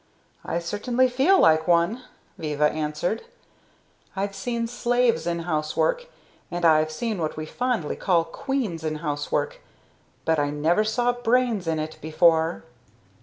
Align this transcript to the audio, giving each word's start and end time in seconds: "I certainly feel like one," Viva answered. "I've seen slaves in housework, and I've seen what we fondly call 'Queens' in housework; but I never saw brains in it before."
"I 0.43 0.57
certainly 0.57 1.07
feel 1.07 1.39
like 1.39 1.67
one," 1.67 2.05
Viva 2.39 2.71
answered. 2.71 3.23
"I've 4.15 4.33
seen 4.33 4.65
slaves 4.65 5.27
in 5.27 5.41
housework, 5.41 6.07
and 6.49 6.65
I've 6.65 6.89
seen 6.91 7.19
what 7.19 7.37
we 7.37 7.45
fondly 7.45 7.95
call 7.97 8.23
'Queens' 8.23 8.83
in 8.83 8.95
housework; 9.05 9.61
but 10.25 10.39
I 10.39 10.49
never 10.49 10.83
saw 10.83 11.11
brains 11.13 11.67
in 11.67 11.77
it 11.77 11.99
before." 12.01 12.63